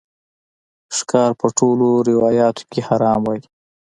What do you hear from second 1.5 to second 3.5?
ټولو روایاتو کې حرام وای